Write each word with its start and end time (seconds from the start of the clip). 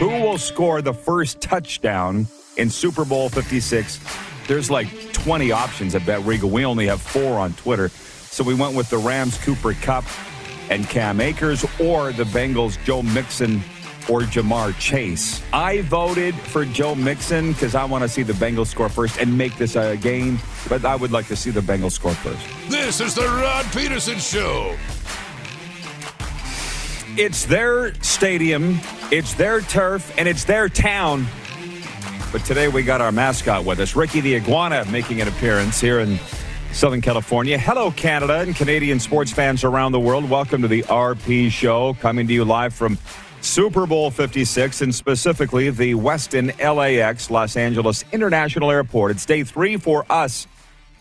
Who 0.00 0.08
will 0.08 0.38
score 0.38 0.80
the 0.80 0.94
first 0.94 1.42
touchdown 1.42 2.26
in 2.56 2.70
Super 2.70 3.04
Bowl 3.04 3.28
56? 3.28 4.00
There's 4.48 4.70
like 4.70 4.88
20 5.12 5.52
options 5.52 5.94
at 5.94 6.00
BetRegal. 6.02 6.50
We 6.50 6.64
only 6.64 6.86
have 6.86 7.02
four 7.02 7.38
on 7.38 7.52
Twitter. 7.52 7.90
So 7.90 8.42
we 8.42 8.54
went 8.54 8.74
with 8.74 8.88
the 8.88 8.96
Rams 8.96 9.36
Cooper 9.44 9.74
Kupp 9.74 10.06
and 10.70 10.88
Cam 10.88 11.20
Akers 11.20 11.66
or 11.78 12.14
the 12.14 12.24
Bengals 12.24 12.82
Joe 12.86 13.02
Mixon 13.02 13.60
or 14.08 14.22
Ja'Marr 14.22 14.74
Chase. 14.78 15.42
I 15.52 15.82
voted 15.82 16.34
for 16.34 16.64
Joe 16.64 16.94
Mixon 16.94 17.52
because 17.52 17.74
I 17.74 17.84
want 17.84 18.00
to 18.00 18.08
see 18.08 18.22
the 18.22 18.32
Bengals 18.32 18.68
score 18.68 18.88
first 18.88 19.20
and 19.20 19.36
make 19.36 19.56
this 19.58 19.76
a 19.76 19.98
game, 19.98 20.38
but 20.70 20.82
I 20.86 20.96
would 20.96 21.12
like 21.12 21.26
to 21.26 21.36
see 21.36 21.50
the 21.50 21.60
Bengals 21.60 21.92
score 21.92 22.14
first. 22.14 22.40
This 22.70 23.02
is 23.02 23.14
the 23.14 23.26
Rod 23.26 23.66
Pedersen 23.66 24.18
Show. 24.18 24.74
It's 27.18 27.44
their 27.44 27.92
stadium, 28.02 28.80
it's 29.10 29.34
their 29.34 29.60
turf, 29.60 30.12
and 30.18 30.28
it's 30.28 30.44
their 30.44 30.68
town. 30.68 31.26
But 32.32 32.44
today 32.44 32.68
we 32.68 32.82
got 32.82 33.00
our 33.00 33.10
mascot 33.10 33.64
with 33.64 33.80
us, 33.80 33.96
Ricky 33.96 34.20
the 34.20 34.36
Iguana, 34.36 34.84
making 34.90 35.20
an 35.20 35.28
appearance 35.28 35.80
here 35.80 35.98
in 35.98 36.18
Southern 36.72 37.00
California. 37.00 37.58
Hello, 37.58 37.90
Canada 37.90 38.40
and 38.40 38.54
Canadian 38.54 39.00
sports 39.00 39.32
fans 39.32 39.64
around 39.64 39.92
the 39.92 40.00
world. 40.00 40.30
Welcome 40.30 40.62
to 40.62 40.68
the 40.68 40.82
RP 40.84 41.50
Show, 41.50 41.94
coming 41.94 42.28
to 42.28 42.32
you 42.32 42.44
live 42.44 42.72
from 42.72 42.98
Super 43.40 43.86
Bowl 43.86 44.10
56 44.10 44.82
and 44.82 44.94
specifically 44.94 45.70
the 45.70 45.94
Westin 45.94 46.56
LAX 46.58 47.30
Los 47.30 47.56
Angeles 47.56 48.04
International 48.12 48.70
Airport. 48.70 49.10
It's 49.10 49.26
day 49.26 49.42
three 49.42 49.76
for 49.76 50.06
us 50.08 50.46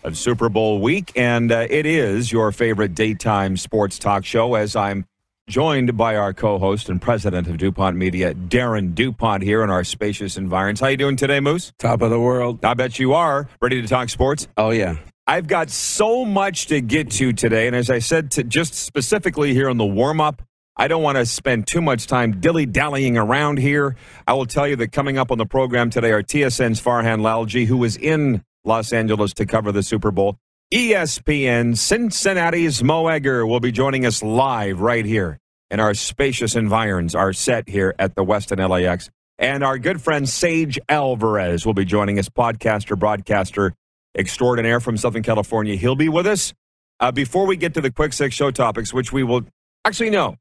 of 0.04 0.18
Super 0.18 0.50
Bowl 0.50 0.80
week, 0.80 1.12
and 1.16 1.52
uh, 1.52 1.68
it 1.70 1.86
is 1.86 2.32
your 2.32 2.52
favorite 2.52 2.96
daytime 2.96 3.58
sports 3.58 4.00
talk 4.00 4.26
show 4.26 4.56
as 4.56 4.76
I'm 4.76 5.06
joined 5.50 5.98
by 5.98 6.16
our 6.16 6.32
co-host 6.32 6.90
and 6.90 7.02
president 7.02 7.48
of 7.48 7.58
DuPont 7.58 7.98
Media, 7.98 8.36
Darren 8.36 8.94
DuPont, 8.94 9.42
here 9.42 9.64
in 9.64 9.72
our 9.72 9.84
spacious 9.84 10.38
environs. 10.38 10.80
How 10.80 10.88
you 10.88 10.98
doing 10.98 11.16
today, 11.16 11.40
Moose? 11.40 11.74
Top 11.80 12.04
of 12.04 12.12
the 12.12 12.20
world. 12.20 12.64
I 12.64 12.76
bet 12.76 13.00
you 13.00 13.14
are. 13.14 13.50
Ready 13.60 13.82
to 13.82 13.88
talk 13.88 14.10
sports? 14.10 14.48
Oh, 14.56 14.70
yeah. 14.70 14.98
I've 15.26 15.48
got 15.48 15.72
so 15.72 16.24
much 16.24 16.68
to 16.68 16.82
get 16.82 17.12
to 17.12 17.34
today, 17.34 17.66
and 17.66 17.76
as 17.76 17.90
I 17.90 18.00
said, 18.00 18.32
to 18.32 18.44
just 18.44 18.76
specifically 18.76 19.54
here 19.54 19.70
on 19.70 19.78
the 19.78 19.86
warm-up, 19.86 20.44
I 20.78 20.88
don't 20.88 21.04
want 21.04 21.18
to 21.18 21.26
spend 21.26 21.68
too 21.68 21.82
much 21.82 22.06
time 22.08 22.40
dilly-dallying 22.40 23.18
around 23.18 23.58
here. 23.58 23.96
I 24.28 24.34
will 24.34 24.46
tell 24.46 24.68
you 24.68 24.76
that 24.78 24.92
coming 24.92 25.18
up 25.18 25.32
on 25.32 25.40
the 25.40 25.46
program 25.46 25.90
today 25.90 26.12
are 26.12 26.24
TSN's 26.24 26.80
Farhan 26.82 27.22
Lalji, 27.22 27.66
who 27.66 27.78
was 27.78 27.98
in 27.98 28.44
Los 28.64 28.94
Angeles 28.94 29.34
to 29.34 29.46
cover 29.46 29.72
the 29.72 29.84
Super 29.84 30.12
Bowl. 30.12 30.38
ESPN 30.72 31.76
Cincinnati's 31.76 32.84
Mo 32.84 33.08
Egger 33.08 33.44
will 33.48 33.60
be 33.60 33.72
joining 33.72 34.06
us 34.06 34.22
live 34.22 34.82
right 34.82 35.04
here 35.04 35.40
in 35.72 35.80
our 35.80 35.96
spacious 35.96 36.56
environs, 36.56 37.16
our 37.16 37.34
set 37.34 37.68
here 37.68 37.96
at 37.98 38.14
the 38.14 38.24
Westin 38.24 38.70
LAX. 38.70 39.10
And 39.40 39.64
our 39.64 39.80
good 39.80 40.00
friend 40.00 40.30
Sage 40.30 40.78
Alvarez 40.88 41.66
will 41.66 41.74
be 41.74 41.86
joining 41.86 42.20
us, 42.20 42.30
podcaster, 42.30 43.00
broadcaster 43.00 43.74
extraordinaire 44.16 44.80
from 44.80 44.96
Southern 44.96 45.24
California. 45.24 45.76
He'll 45.76 45.96
be 45.96 46.08
with 46.10 46.28
us. 46.28 46.54
Uh, 47.00 47.12
before 47.12 47.48
we 47.48 47.58
get 47.58 47.74
to 47.74 47.82
the 47.82 47.90
quick 47.90 48.14
six 48.14 48.36
show 48.36 48.52
topics, 48.52 48.94
which 48.94 49.12
we 49.12 49.24
will 49.24 49.42
actually 49.86 50.12
no, 50.12 50.36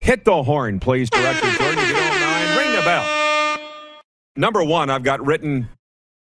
hit 0.00 0.24
the 0.24 0.42
horn, 0.42 0.80
please, 0.80 1.08
Director 1.08 1.52
Jordan. 1.52 1.78
If 1.78 1.88
you 1.88 1.94
don't 1.94 2.58
ring 2.58 2.74
the 2.74 2.82
bell. 2.82 3.60
Number 4.34 4.64
one, 4.64 4.90
I've 4.90 5.04
got 5.04 5.24
written 5.24 5.68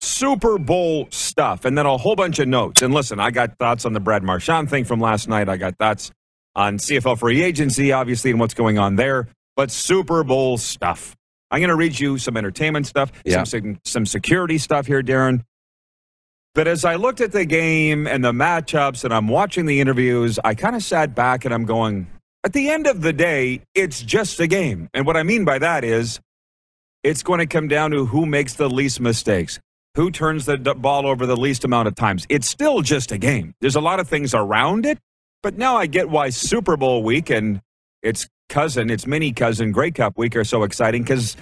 Super 0.03 0.59
Bowl 0.59 1.09
stuff, 1.31 1.65
and 1.65 1.79
then 1.79 1.87
a 1.87 1.97
whole 1.97 2.17
bunch 2.17 2.39
of 2.39 2.49
notes. 2.49 2.83
And 2.83 2.93
listen, 2.93 3.19
I 3.21 3.31
got 3.31 3.57
thoughts 3.59 3.85
on 3.85 3.93
the 3.93 4.01
Brad 4.01 4.23
Marchand 4.23 4.69
thing 4.69 4.85
from 4.85 5.01
last 5.01 5.29
night. 5.29 5.49
I 5.49 5.57
got 5.57 5.79
thoughts 5.79 6.11
on 6.57 6.79
CFL 6.79 7.19
free 7.19 7.43
agency, 7.43 7.93
obviously, 7.93 8.31
and 8.33 8.41
what's 8.41 8.55
going 8.55 8.79
on 8.79 8.97
there. 8.97 9.29
But 9.57 9.71
Super 9.71 10.25
Bowl 10.25 10.59
stuff. 10.59 11.17
I'm 11.51 11.61
going 11.61 11.71
to 11.71 11.77
read 11.77 11.99
you 11.99 12.19
some 12.19 12.37
entertainment 12.37 12.87
stuff, 12.87 13.11
Yeah. 13.25 13.45
some, 13.45 13.79
some 13.85 14.07
security 14.07 14.59
stuff 14.59 14.87
here, 14.87 15.03
Darren. 15.03 15.43
But 16.55 16.67
as 16.67 16.85
I 16.85 16.97
looked 16.97 17.21
at 17.21 17.33
the 17.33 17.45
game 17.45 18.07
and 18.09 18.25
the 18.25 18.33
matchups 18.33 19.05
and 19.05 19.15
I'm 19.15 19.29
watching 19.29 19.67
the 19.67 19.81
interviews, 19.81 20.39
I 20.45 20.55
kind 20.55 20.75
of 20.75 20.83
sat 20.83 21.15
back 21.15 21.45
and 21.45 21.55
I'm 21.55 21.65
going, 21.65 22.09
at 22.45 22.53
the 22.53 22.71
end 22.71 22.87
of 22.87 23.03
the 23.03 23.13
day, 23.13 23.63
it's 23.75 24.03
just 24.03 24.41
a 24.41 24.47
game. 24.49 24.89
And 24.93 25.07
what 25.07 25.17
I 25.17 25.23
mean 25.23 25.45
by 25.45 25.59
that 25.61 25.85
is 25.85 26.19
it's 27.05 27.23
going 27.23 27.39
to 27.39 27.47
come 27.47 27.69
down 27.69 27.93
to 27.93 28.05
who 28.07 28.27
makes 28.27 28.55
the 28.55 28.69
least 28.69 29.01
mistakes, 29.01 29.61
who 30.01 30.11
turns 30.11 30.47
the 30.47 30.57
ball 30.57 31.07
over 31.07 31.27
the 31.27 31.37
least 31.37 31.63
amount 31.63 31.87
of 31.87 31.95
times. 31.95 32.25
It's 32.31 32.49
still 32.49 32.81
just 32.81 33.13
a 33.13 33.19
game. 33.19 33.55
There's 33.61 33.77
a 33.77 33.83
lot 33.83 34.01
of 34.01 34.09
things 34.09 34.33
around 34.33 34.87
it, 34.87 34.97
but 35.43 35.59
now 35.59 35.77
I 35.77 35.85
get 35.85 36.09
why 36.09 36.31
Super 36.31 36.79
Bowl 36.79 37.03
week 37.03 37.29
and 37.29 37.61
its 38.03 38.27
cousin, 38.49 38.89
its 38.89 39.07
mini 39.07 39.31
cousin, 39.33 39.73
Grey 39.73 39.91
Cup 39.91 40.17
week 40.17 40.37
are 40.37 40.45
so 40.45 40.63
exciting 40.63 41.03
because 41.03 41.37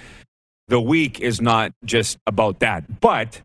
the 0.67 0.81
week 0.81 1.21
is 1.21 1.39
not 1.39 1.71
just 1.85 2.17
about 2.27 2.59
that. 2.59 2.99
But 2.99 3.41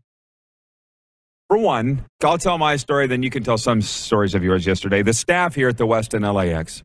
for 1.47 1.59
one, 1.59 2.03
I'll 2.21 2.37
tell 2.37 2.57
my 2.57 2.75
story, 2.75 3.07
then 3.07 3.23
you 3.23 3.29
can 3.29 3.41
tell 3.41 3.57
some 3.57 3.81
stories 3.81 4.35
of 4.35 4.43
yours 4.43 4.67
yesterday. 4.67 5.01
The 5.01 5.13
staff 5.13 5.55
here 5.55 5.69
at 5.69 5.77
the 5.77 5.87
Westin 5.87 6.29
LAX, 6.29 6.83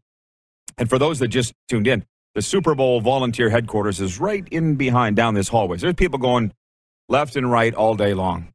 and 0.78 0.88
for 0.88 1.00
those 1.00 1.18
that 1.18 1.28
just 1.28 1.52
tuned 1.68 1.88
in, 1.88 2.04
the 2.36 2.42
Super 2.42 2.76
Bowl 2.76 3.00
volunteer 3.00 3.50
headquarters 3.50 4.00
is 4.00 4.20
right 4.20 4.46
in 4.52 4.76
behind 4.76 5.16
down 5.16 5.34
this 5.34 5.48
hallway. 5.48 5.78
So 5.78 5.86
there's 5.86 5.96
people 5.96 6.20
going 6.20 6.52
left 7.10 7.36
and 7.36 7.50
right 7.50 7.74
all 7.74 7.94
day 7.94 8.14
long. 8.14 8.52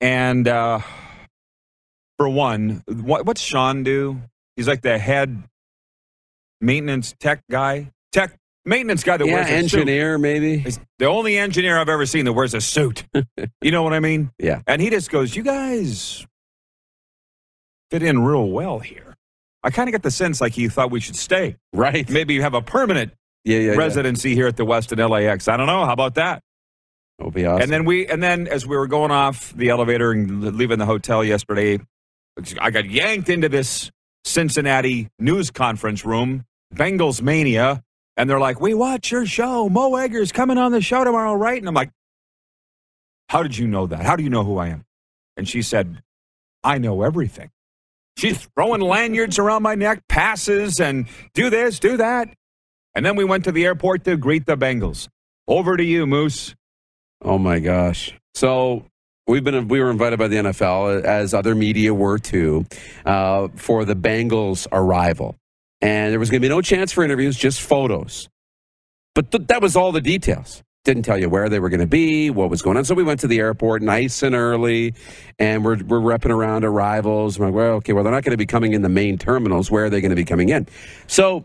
And 0.00 0.48
uh, 0.48 0.80
for 2.16 2.28
one, 2.28 2.82
what, 2.88 3.26
what's 3.26 3.40
Sean 3.40 3.84
do? 3.84 4.20
He's 4.56 4.66
like 4.66 4.82
the 4.82 4.98
head 4.98 5.44
maintenance 6.60 7.14
tech 7.20 7.42
guy, 7.50 7.92
tech 8.10 8.36
maintenance 8.64 9.04
guy 9.04 9.16
that 9.16 9.26
yeah, 9.26 9.34
wears 9.34 9.46
a 9.46 9.48
suit. 9.50 9.78
engineer, 9.80 10.18
maybe. 10.18 10.58
He's 10.58 10.80
the 10.98 11.06
only 11.06 11.38
engineer 11.38 11.78
I've 11.78 11.88
ever 11.88 12.06
seen 12.06 12.24
that 12.24 12.32
wears 12.32 12.54
a 12.54 12.60
suit. 12.60 13.04
you 13.60 13.70
know 13.70 13.82
what 13.84 13.92
I 13.92 14.00
mean? 14.00 14.32
Yeah. 14.38 14.62
And 14.66 14.82
he 14.82 14.90
just 14.90 15.10
goes, 15.10 15.36
You 15.36 15.44
guys 15.44 16.26
fit 17.90 18.02
in 18.02 18.18
real 18.24 18.48
well 18.48 18.80
here. 18.80 19.14
I 19.62 19.70
kind 19.70 19.88
of 19.88 19.92
get 19.92 20.02
the 20.02 20.10
sense 20.10 20.40
like 20.40 20.52
he 20.54 20.68
thought 20.68 20.90
we 20.90 21.00
should 21.00 21.16
stay. 21.16 21.56
Right. 21.72 22.08
Maybe 22.08 22.34
you 22.34 22.42
have 22.42 22.54
a 22.54 22.62
permanent 22.62 23.12
Yeah, 23.44 23.58
yeah. 23.58 23.72
yeah. 23.72 23.78
residency 23.78 24.34
here 24.34 24.46
at 24.46 24.56
the 24.56 24.64
Westin 24.64 25.08
LAX. 25.08 25.48
I 25.48 25.56
don't 25.56 25.66
know. 25.66 25.84
How 25.84 25.92
about 25.92 26.14
that? 26.14 26.42
That'll 27.18 27.32
be 27.32 27.44
awesome. 27.44 27.62
And 27.62 27.72
then 27.72 27.84
we, 27.84 28.06
and 28.06 28.22
then 28.22 28.46
as 28.46 28.66
we 28.66 28.76
were 28.76 28.86
going 28.86 29.10
off 29.10 29.52
the 29.52 29.70
elevator 29.70 30.12
and 30.12 30.56
leaving 30.56 30.78
the 30.78 30.86
hotel 30.86 31.24
yesterday, 31.24 31.80
I 32.60 32.70
got 32.70 32.88
yanked 32.88 33.28
into 33.28 33.48
this 33.48 33.90
Cincinnati 34.24 35.08
news 35.18 35.50
conference 35.50 36.04
room, 36.04 36.44
Bengals 36.72 37.20
mania, 37.20 37.82
and 38.16 38.30
they're 38.30 38.38
like, 38.38 38.60
"We 38.60 38.74
watch 38.74 39.10
your 39.10 39.26
show. 39.26 39.68
Mo 39.68 39.96
Egger's 39.96 40.30
coming 40.30 40.58
on 40.58 40.70
the 40.70 40.80
show 40.80 41.02
tomorrow, 41.02 41.34
right?" 41.34 41.58
And 41.58 41.66
I'm 41.66 41.74
like, 41.74 41.90
"How 43.28 43.42
did 43.42 43.58
you 43.58 43.66
know 43.66 43.86
that? 43.86 44.02
How 44.04 44.14
do 44.14 44.22
you 44.22 44.30
know 44.30 44.44
who 44.44 44.58
I 44.58 44.68
am?" 44.68 44.84
And 45.36 45.48
she 45.48 45.62
said, 45.62 46.02
"I 46.62 46.78
know 46.78 47.02
everything." 47.02 47.50
She's 48.16 48.48
throwing 48.54 48.80
lanyards 48.80 49.38
around 49.38 49.62
my 49.62 49.74
neck, 49.76 50.02
passes, 50.08 50.80
and 50.80 51.06
do 51.34 51.50
this, 51.50 51.78
do 51.78 51.96
that. 51.96 52.28
And 52.94 53.06
then 53.06 53.14
we 53.14 53.24
went 53.24 53.44
to 53.44 53.52
the 53.52 53.64
airport 53.64 54.04
to 54.04 54.16
greet 54.16 54.46
the 54.46 54.56
Bengals. 54.56 55.08
Over 55.46 55.76
to 55.76 55.84
you, 55.84 56.04
Moose. 56.06 56.56
Oh 57.22 57.38
my 57.38 57.58
gosh. 57.58 58.14
So 58.34 58.84
we've 59.26 59.44
been 59.44 59.68
we 59.68 59.80
were 59.80 59.90
invited 59.90 60.18
by 60.18 60.28
the 60.28 60.36
NFL 60.36 61.04
as 61.04 61.34
other 61.34 61.54
media 61.54 61.94
were 61.94 62.18
too 62.18 62.66
uh, 63.04 63.48
for 63.56 63.84
the 63.84 63.94
Bengals 63.94 64.66
arrival, 64.72 65.36
and 65.80 66.12
there 66.12 66.18
was 66.18 66.30
going 66.30 66.40
to 66.42 66.48
be 66.48 66.52
no 66.52 66.62
chance 66.62 66.92
for 66.92 67.04
interviews, 67.04 67.36
just 67.36 67.60
photos. 67.60 68.28
But 69.14 69.30
th- 69.30 69.46
that 69.48 69.62
was 69.62 69.76
all 69.76 69.92
the 69.92 70.00
details. 70.00 70.62
Didn't 70.84 71.02
tell 71.02 71.18
you 71.18 71.28
where 71.28 71.48
they 71.48 71.58
were 71.58 71.68
going 71.68 71.80
to 71.80 71.86
be, 71.86 72.30
what 72.30 72.48
was 72.48 72.62
going 72.62 72.76
on. 72.76 72.84
So 72.84 72.94
we 72.94 73.02
went 73.02 73.20
to 73.20 73.26
the 73.26 73.40
airport 73.40 73.82
nice 73.82 74.22
and 74.22 74.34
early, 74.34 74.94
and 75.38 75.64
we're 75.64 75.76
we're 75.84 76.00
repping 76.00 76.30
around 76.30 76.64
arrivals. 76.64 77.36
I'm 77.36 77.46
like, 77.46 77.54
well, 77.54 77.72
okay, 77.74 77.92
well 77.92 78.04
they're 78.04 78.12
not 78.12 78.24
going 78.24 78.32
to 78.32 78.38
be 78.38 78.46
coming 78.46 78.72
in 78.72 78.82
the 78.82 78.88
main 78.88 79.18
terminals. 79.18 79.70
Where 79.70 79.86
are 79.86 79.90
they 79.90 80.00
going 80.00 80.10
to 80.10 80.16
be 80.16 80.24
coming 80.24 80.48
in? 80.48 80.66
So 81.06 81.44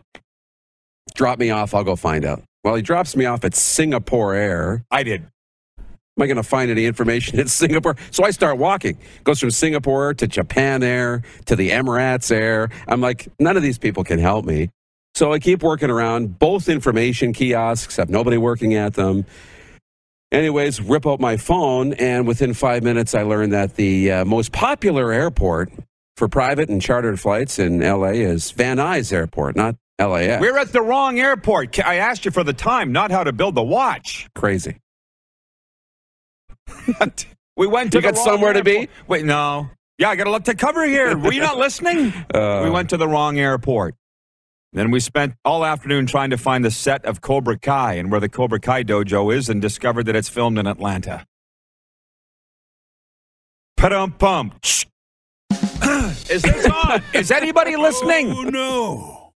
drop 1.14 1.38
me 1.38 1.50
off. 1.50 1.74
I'll 1.74 1.84
go 1.84 1.96
find 1.96 2.24
out. 2.24 2.42
Well, 2.62 2.76
he 2.76 2.82
drops 2.82 3.14
me 3.14 3.26
off 3.26 3.44
at 3.44 3.54
Singapore 3.54 4.34
Air. 4.34 4.84
I 4.90 5.02
did. 5.02 5.26
Am 6.16 6.22
I 6.22 6.26
going 6.26 6.36
to 6.36 6.44
find 6.44 6.70
any 6.70 6.86
information 6.86 7.40
in 7.40 7.48
Singapore? 7.62 7.96
So 8.12 8.24
I 8.24 8.30
start 8.30 8.56
walking. 8.58 8.98
Goes 9.24 9.40
from 9.40 9.50
Singapore 9.50 10.14
to 10.14 10.28
Japan 10.28 10.82
Air 10.84 11.22
to 11.46 11.56
the 11.56 11.70
Emirates 11.70 12.30
Air. 12.30 12.68
I'm 12.86 13.00
like, 13.00 13.28
none 13.40 13.56
of 13.56 13.64
these 13.64 13.78
people 13.78 14.04
can 14.04 14.20
help 14.20 14.44
me. 14.44 14.70
So 15.16 15.32
I 15.32 15.38
keep 15.40 15.62
working 15.62 15.90
around 15.90 16.38
both 16.38 16.68
information 16.68 17.32
kiosks, 17.32 17.96
have 17.96 18.10
nobody 18.10 18.36
working 18.36 18.74
at 18.74 18.94
them. 18.94 19.24
Anyways, 20.32 20.80
rip 20.80 21.06
out 21.06 21.20
my 21.20 21.36
phone, 21.36 21.92
and 21.94 22.26
within 22.26 22.54
five 22.54 22.82
minutes, 22.82 23.14
I 23.14 23.22
learned 23.22 23.52
that 23.52 23.76
the 23.76 24.10
uh, 24.10 24.24
most 24.24 24.50
popular 24.50 25.12
airport 25.12 25.72
for 26.16 26.28
private 26.28 26.68
and 26.68 26.82
chartered 26.82 27.20
flights 27.20 27.60
in 27.60 27.78
LA 27.80 28.08
is 28.08 28.50
Van 28.52 28.78
Nuys 28.78 29.12
Airport, 29.12 29.54
not 29.54 29.76
LAX. 30.00 30.40
We're 30.40 30.58
at 30.58 30.72
the 30.72 30.82
wrong 30.82 31.20
airport. 31.20 31.78
I 31.84 31.96
asked 31.96 32.24
you 32.24 32.32
for 32.32 32.42
the 32.42 32.52
time, 32.52 32.90
not 32.90 33.12
how 33.12 33.22
to 33.22 33.32
build 33.32 33.54
the 33.54 33.62
watch. 33.62 34.28
crazy. 34.34 34.78
We 37.56 37.68
went 37.68 37.92
to 37.92 37.98
You 37.98 38.02
got 38.02 38.16
somewhere 38.16 38.52
to 38.52 38.64
be? 38.64 38.88
Wait, 39.06 39.24
no. 39.24 39.70
Yeah, 39.98 40.08
I 40.08 40.16
got 40.16 40.26
a 40.26 40.30
lot 40.30 40.44
to 40.46 40.56
cover 40.56 40.84
here. 40.84 41.16
Were 41.16 41.32
you 41.32 41.40
not 41.40 41.56
listening? 41.56 42.12
Uh, 42.34 42.62
we 42.64 42.70
went 42.70 42.90
to 42.90 42.96
the 42.96 43.06
wrong 43.06 43.38
airport. 43.38 43.94
Then 44.72 44.90
we 44.90 44.98
spent 44.98 45.34
all 45.44 45.64
afternoon 45.64 46.06
trying 46.06 46.30
to 46.30 46.36
find 46.36 46.64
the 46.64 46.70
set 46.72 47.04
of 47.04 47.20
Cobra 47.20 47.56
Kai 47.56 47.94
and 47.94 48.10
where 48.10 48.18
the 48.18 48.28
Cobra 48.28 48.58
Kai 48.58 48.82
dojo 48.82 49.32
is 49.32 49.48
and 49.48 49.62
discovered 49.62 50.06
that 50.06 50.16
it's 50.16 50.28
filmed 50.28 50.58
in 50.58 50.66
Atlanta. 50.66 51.24
Padum 53.78 54.18
pum. 54.18 54.52
Is 56.28 56.42
this 56.42 56.66
on? 56.66 57.02
Is 57.12 57.30
anybody 57.30 57.76
listening? 57.88 58.32
Oh, 58.32 58.42
no. 58.42 59.32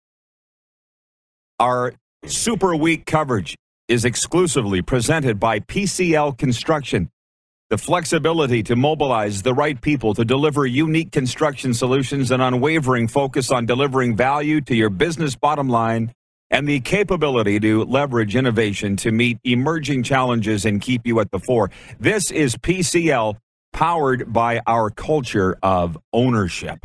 Our 1.60 1.94
Super 2.26 2.74
Week 2.74 3.06
coverage 3.06 3.54
is 3.86 4.04
exclusively 4.04 4.82
presented 4.82 5.38
by 5.38 5.60
PCL 5.60 6.36
Construction. 6.38 7.10
The 7.70 7.76
flexibility 7.76 8.62
to 8.62 8.76
mobilize 8.76 9.42
the 9.42 9.52
right 9.52 9.78
people 9.78 10.14
to 10.14 10.24
deliver 10.24 10.64
unique 10.64 11.12
construction 11.12 11.74
solutions 11.74 12.30
and 12.30 12.40
unwavering 12.40 13.08
focus 13.08 13.50
on 13.50 13.66
delivering 13.66 14.16
value 14.16 14.62
to 14.62 14.74
your 14.74 14.88
business 14.88 15.36
bottom 15.36 15.68
line 15.68 16.14
and 16.50 16.66
the 16.66 16.80
capability 16.80 17.60
to 17.60 17.84
leverage 17.84 18.34
innovation 18.34 18.96
to 18.96 19.12
meet 19.12 19.38
emerging 19.44 20.02
challenges 20.02 20.64
and 20.64 20.80
keep 20.80 21.06
you 21.06 21.20
at 21.20 21.30
the 21.30 21.38
fore. 21.38 21.70
This 22.00 22.30
is 22.30 22.56
PCL 22.56 23.36
powered 23.74 24.32
by 24.32 24.62
our 24.66 24.88
culture 24.88 25.58
of 25.62 25.98
ownership. 26.14 26.78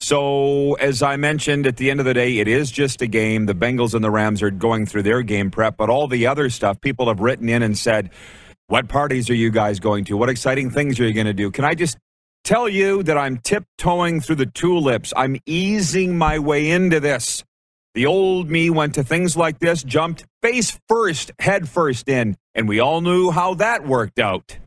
So, 0.00 0.74
as 0.74 1.00
I 1.00 1.16
mentioned 1.16 1.64
at 1.64 1.76
the 1.76 1.92
end 1.92 2.00
of 2.00 2.06
the 2.06 2.14
day, 2.14 2.38
it 2.38 2.48
is 2.48 2.72
just 2.72 3.02
a 3.02 3.06
game. 3.06 3.46
The 3.46 3.54
Bengals 3.54 3.94
and 3.94 4.02
the 4.02 4.10
Rams 4.10 4.42
are 4.42 4.50
going 4.50 4.84
through 4.86 5.04
their 5.04 5.22
game 5.22 5.52
prep, 5.52 5.76
but 5.76 5.90
all 5.90 6.08
the 6.08 6.26
other 6.26 6.50
stuff, 6.50 6.80
people 6.80 7.06
have 7.06 7.20
written 7.20 7.48
in 7.48 7.62
and 7.62 7.78
said, 7.78 8.10
What 8.68 8.86
parties 8.86 9.30
are 9.30 9.34
you 9.34 9.50
guys 9.50 9.80
going 9.80 10.04
to? 10.04 10.16
What 10.18 10.28
exciting 10.28 10.70
things 10.70 11.00
are 11.00 11.06
you 11.06 11.14
going 11.14 11.26
to 11.26 11.32
do? 11.32 11.50
Can 11.50 11.64
I 11.64 11.74
just 11.74 11.96
tell 12.44 12.68
you 12.68 13.02
that 13.02 13.16
I'm 13.16 13.38
tiptoeing 13.38 14.20
through 14.20 14.36
the 14.36 14.44
tulips? 14.44 15.10
I'm 15.16 15.38
easing 15.46 16.18
my 16.18 16.38
way 16.38 16.70
into 16.70 17.00
this. 17.00 17.42
The 17.94 18.04
old 18.04 18.50
me 18.50 18.68
went 18.68 18.94
to 18.96 19.02
things 19.02 19.38
like 19.38 19.58
this, 19.58 19.82
jumped 19.82 20.26
face 20.42 20.78
first, 20.86 21.32
head 21.38 21.66
first 21.66 22.10
in, 22.10 22.36
and 22.54 22.68
we 22.68 22.78
all 22.78 23.00
knew 23.00 23.30
how 23.30 23.54
that 23.54 23.86
worked 23.86 24.18
out. 24.18 24.58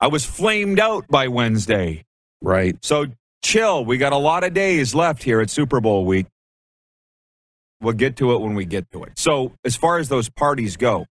I 0.00 0.06
was 0.06 0.24
flamed 0.24 0.78
out 0.78 1.08
by 1.08 1.26
Wednesday. 1.26 2.04
Right. 2.40 2.76
So 2.84 3.06
chill. 3.42 3.84
We 3.84 3.98
got 3.98 4.12
a 4.12 4.18
lot 4.18 4.44
of 4.44 4.54
days 4.54 4.94
left 4.94 5.24
here 5.24 5.40
at 5.40 5.50
Super 5.50 5.80
Bowl 5.80 6.04
week. 6.04 6.26
We'll 7.80 7.94
get 7.94 8.14
to 8.18 8.34
it 8.34 8.40
when 8.40 8.54
we 8.54 8.66
get 8.66 8.88
to 8.92 9.02
it. 9.02 9.18
So, 9.18 9.52
as 9.64 9.74
far 9.74 9.98
as 9.98 10.08
those 10.08 10.30
parties 10.30 10.76
go, 10.76 11.06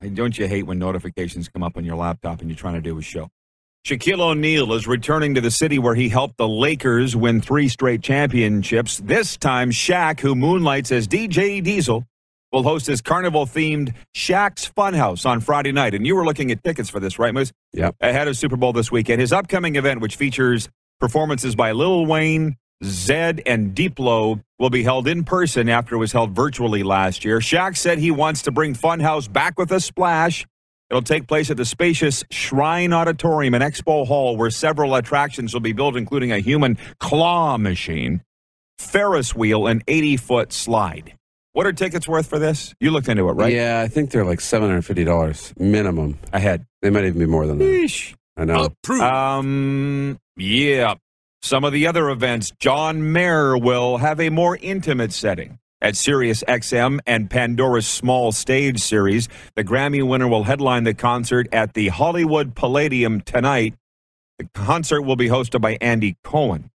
and 0.00 0.16
don't 0.16 0.38
you 0.38 0.46
hate 0.48 0.66
when 0.66 0.78
notifications 0.78 1.48
come 1.48 1.62
up 1.62 1.76
on 1.76 1.84
your 1.84 1.96
laptop 1.96 2.40
and 2.40 2.48
you're 2.48 2.56
trying 2.56 2.74
to 2.74 2.80
do 2.80 2.96
a 2.98 3.02
show? 3.02 3.28
Shaquille 3.86 4.20
O'Neal 4.20 4.72
is 4.74 4.86
returning 4.86 5.34
to 5.34 5.40
the 5.40 5.50
city 5.50 5.78
where 5.78 5.94
he 5.94 6.10
helped 6.10 6.36
the 6.36 6.46
Lakers 6.46 7.16
win 7.16 7.40
three 7.40 7.68
straight 7.68 8.02
championships. 8.02 8.98
This 8.98 9.38
time, 9.38 9.70
Shaq, 9.70 10.20
who 10.20 10.34
moonlights 10.34 10.92
as 10.92 11.08
DJ 11.08 11.62
Diesel, 11.62 12.04
will 12.52 12.62
host 12.62 12.86
his 12.86 13.00
carnival 13.00 13.46
themed 13.46 13.94
Shaq's 14.14 14.70
Funhouse 14.70 15.24
on 15.24 15.40
Friday 15.40 15.72
night. 15.72 15.94
And 15.94 16.06
you 16.06 16.14
were 16.14 16.24
looking 16.26 16.50
at 16.50 16.62
tickets 16.62 16.90
for 16.90 17.00
this, 17.00 17.18
right, 17.18 17.32
Moose? 17.32 17.52
Yep. 17.72 17.96
Ahead 18.00 18.28
of 18.28 18.36
Super 18.36 18.56
Bowl 18.56 18.74
this 18.74 18.92
weekend. 18.92 19.20
His 19.20 19.32
upcoming 19.32 19.76
event, 19.76 20.00
which 20.00 20.16
features 20.16 20.68
performances 20.98 21.54
by 21.54 21.72
Lil 21.72 22.04
Wayne, 22.04 22.56
Zedd, 22.82 23.42
and 23.46 23.74
Diplo, 23.74 24.40
will 24.58 24.70
be 24.70 24.82
held 24.82 25.08
in 25.08 25.24
person 25.24 25.68
after 25.68 25.94
it 25.94 25.98
was 25.98 26.12
held 26.12 26.34
virtually 26.34 26.82
last 26.82 27.24
year. 27.24 27.38
Shaq 27.38 27.76
said 27.76 27.98
he 27.98 28.10
wants 28.10 28.42
to 28.42 28.50
bring 28.50 28.74
Funhouse 28.74 29.30
back 29.30 29.58
with 29.58 29.72
a 29.72 29.80
splash. 29.80 30.46
It'll 30.90 31.02
take 31.02 31.28
place 31.28 31.50
at 31.50 31.56
the 31.56 31.64
spacious 31.64 32.24
Shrine 32.30 32.92
Auditorium 32.92 33.54
and 33.54 33.62
Expo 33.62 34.06
Hall, 34.06 34.36
where 34.36 34.50
several 34.50 34.94
attractions 34.96 35.54
will 35.54 35.60
be 35.60 35.72
built, 35.72 35.96
including 35.96 36.32
a 36.32 36.40
human 36.40 36.78
claw 36.98 37.56
machine, 37.56 38.22
Ferris 38.78 39.34
wheel, 39.34 39.66
and 39.66 39.82
80 39.86 40.16
foot 40.16 40.52
slide. 40.52 41.14
What 41.52 41.66
are 41.66 41.72
tickets 41.72 42.06
worth 42.06 42.28
for 42.28 42.38
this? 42.38 42.74
You 42.80 42.90
looked 42.90 43.08
into 43.08 43.28
it, 43.28 43.32
right? 43.32 43.52
Yeah, 43.52 43.80
I 43.80 43.88
think 43.88 44.10
they're 44.10 44.24
like 44.24 44.40
seven 44.40 44.68
hundred 44.68 44.82
fifty 44.82 45.02
dollars 45.02 45.52
minimum. 45.58 46.18
Ahead. 46.32 46.64
They 46.80 46.90
might 46.90 47.04
even 47.04 47.18
be 47.18 47.26
more 47.26 47.44
than 47.46 47.58
that. 47.58 47.64
Yeesh. 47.64 48.14
I 48.36 48.44
know. 48.44 48.64
Approved. 48.66 49.02
Um, 49.02 50.18
yeah. 50.36 50.94
Some 51.42 51.64
of 51.64 51.72
the 51.72 51.86
other 51.86 52.10
events, 52.10 52.52
John 52.58 53.12
Mayer 53.12 53.56
will 53.56 53.96
have 53.96 54.20
a 54.20 54.28
more 54.28 54.58
intimate 54.60 55.12
setting 55.12 55.58
at 55.80 55.96
Sirius 55.96 56.44
XM 56.46 57.00
and 57.06 57.30
Pandora's 57.30 57.86
Small 57.86 58.30
Stage 58.30 58.78
series. 58.78 59.28
The 59.56 59.64
Grammy 59.64 60.06
winner 60.06 60.28
will 60.28 60.44
headline 60.44 60.84
the 60.84 60.92
concert 60.92 61.48
at 61.50 61.72
the 61.72 61.88
Hollywood 61.88 62.54
Palladium 62.54 63.22
tonight. 63.22 63.74
The 64.38 64.48
concert 64.54 65.02
will 65.02 65.16
be 65.16 65.28
hosted 65.28 65.62
by 65.62 65.78
Andy 65.80 66.18
Cohen. 66.22 66.70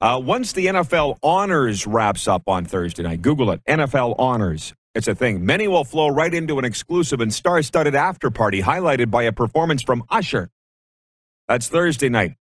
Uh, 0.00 0.20
once 0.22 0.52
the 0.52 0.66
NFL 0.66 1.18
Honors 1.22 1.86
wraps 1.86 2.26
up 2.26 2.48
on 2.48 2.64
Thursday 2.64 3.04
night, 3.04 3.22
Google 3.22 3.52
it 3.52 3.60
NFL 3.66 4.16
Honors. 4.18 4.74
It's 4.96 5.06
a 5.06 5.14
thing. 5.14 5.46
Many 5.46 5.68
will 5.68 5.84
flow 5.84 6.08
right 6.08 6.34
into 6.34 6.58
an 6.58 6.64
exclusive 6.64 7.20
and 7.20 7.32
star 7.32 7.62
studded 7.62 7.94
after 7.94 8.30
party 8.30 8.62
highlighted 8.62 9.10
by 9.12 9.22
a 9.24 9.32
performance 9.32 9.82
from 9.82 10.02
Usher. 10.10 10.50
That's 11.46 11.68
Thursday 11.68 12.08
night. 12.08 12.34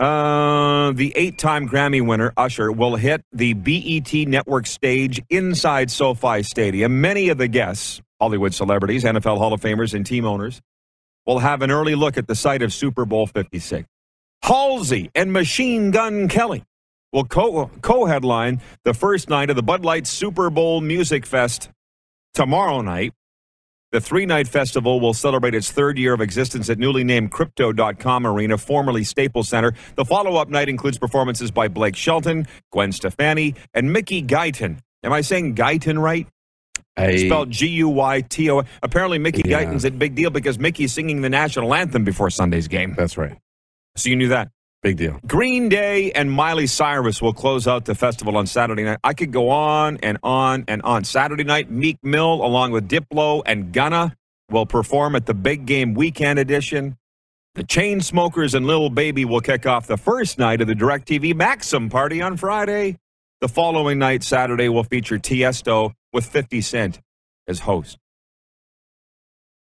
Uh, 0.00 0.92
the 0.92 1.12
eight 1.14 1.36
time 1.36 1.68
Grammy 1.68 2.04
winner, 2.04 2.32
Usher, 2.34 2.72
will 2.72 2.96
hit 2.96 3.22
the 3.32 3.52
BET 3.52 4.10
network 4.26 4.66
stage 4.66 5.20
inside 5.28 5.90
SoFi 5.90 6.42
Stadium. 6.42 7.02
Many 7.02 7.28
of 7.28 7.36
the 7.36 7.48
guests, 7.48 8.00
Hollywood 8.18 8.54
celebrities, 8.54 9.04
NFL 9.04 9.36
Hall 9.36 9.52
of 9.52 9.60
Famers, 9.60 9.92
and 9.92 10.06
team 10.06 10.24
owners, 10.24 10.62
will 11.26 11.40
have 11.40 11.60
an 11.60 11.70
early 11.70 11.94
look 11.94 12.16
at 12.16 12.26
the 12.26 12.34
site 12.34 12.62
of 12.62 12.72
Super 12.72 13.04
Bowl 13.04 13.26
56. 13.26 13.86
Halsey 14.42 15.10
and 15.14 15.34
Machine 15.34 15.90
Gun 15.90 16.28
Kelly 16.28 16.64
will 17.12 17.24
co 17.24 18.04
headline 18.06 18.62
the 18.84 18.94
first 18.94 19.28
night 19.28 19.50
of 19.50 19.56
the 19.56 19.62
Bud 19.62 19.84
Light 19.84 20.06
Super 20.06 20.48
Bowl 20.48 20.80
Music 20.80 21.26
Fest 21.26 21.68
tomorrow 22.32 22.80
night. 22.80 23.12
The 23.92 24.00
three 24.00 24.24
night 24.24 24.46
festival 24.46 25.00
will 25.00 25.14
celebrate 25.14 25.54
its 25.54 25.70
third 25.72 25.98
year 25.98 26.14
of 26.14 26.20
existence 26.20 26.70
at 26.70 26.78
newly 26.78 27.02
named 27.02 27.32
Crypto.com 27.32 28.26
Arena, 28.26 28.56
formerly 28.56 29.02
Staples 29.02 29.48
Center. 29.48 29.72
The 29.96 30.04
follow 30.04 30.36
up 30.36 30.48
night 30.48 30.68
includes 30.68 30.96
performances 30.96 31.50
by 31.50 31.66
Blake 31.66 31.96
Shelton, 31.96 32.46
Gwen 32.70 32.92
Stefani, 32.92 33.56
and 33.74 33.92
Mickey 33.92 34.22
Guyton. 34.22 34.78
Am 35.02 35.12
I 35.12 35.22
saying 35.22 35.56
Guyton 35.56 36.00
right? 36.00 36.28
I, 36.96 37.16
Spelled 37.16 37.50
G 37.50 37.66
U 37.68 37.88
Y 37.88 38.20
T 38.20 38.50
O. 38.50 38.62
Apparently, 38.82 39.18
Mickey 39.18 39.42
Yeah. 39.44 39.64
Guyton's 39.64 39.84
a 39.84 39.90
big 39.90 40.14
deal 40.14 40.30
because 40.30 40.58
Mickey's 40.58 40.92
singing 40.92 41.22
the 41.22 41.30
national 41.30 41.74
anthem 41.74 42.04
before 42.04 42.30
Sunday's 42.30 42.68
game. 42.68 42.94
that's 42.96 43.16
right. 43.16 43.38
So 43.96 44.08
you 44.08 44.16
knew 44.16 44.28
that. 44.28 44.50
Big 44.82 44.96
deal. 44.96 45.20
Green 45.26 45.68
Day 45.68 46.10
and 46.12 46.32
Miley 46.32 46.66
Cyrus 46.66 47.20
will 47.20 47.34
close 47.34 47.68
out 47.68 47.84
the 47.84 47.94
festival 47.94 48.36
on 48.38 48.46
Saturday 48.46 48.82
night. 48.82 48.98
I 49.04 49.12
could 49.12 49.30
go 49.30 49.50
on 49.50 49.98
and 50.02 50.16
on 50.22 50.64
and 50.68 50.80
on. 50.82 51.04
Saturday 51.04 51.44
night, 51.44 51.70
Meek 51.70 51.98
Mill, 52.02 52.42
along 52.42 52.72
with 52.72 52.88
Diplo 52.88 53.42
and 53.44 53.72
Gunna, 53.74 54.16
will 54.50 54.64
perform 54.64 55.16
at 55.16 55.26
the 55.26 55.34
Big 55.34 55.66
Game 55.66 55.92
Weekend 55.92 56.38
Edition. 56.38 56.96
The 57.56 57.64
Chainsmokers 57.64 58.54
and 58.54 58.66
Lil 58.66 58.88
Baby 58.88 59.26
will 59.26 59.40
kick 59.40 59.66
off 59.66 59.86
the 59.86 59.98
first 59.98 60.38
night 60.38 60.62
of 60.62 60.66
the 60.66 60.74
DirecTV 60.74 61.34
Maxim 61.34 61.90
party 61.90 62.22
on 62.22 62.38
Friday. 62.38 62.96
The 63.42 63.48
following 63.48 63.98
night, 63.98 64.22
Saturday, 64.22 64.68
will 64.68 64.84
feature 64.84 65.18
Tiesto 65.18 65.92
with 66.12 66.24
50 66.24 66.60
Cent 66.62 67.00
as 67.46 67.60
host. 67.60 67.98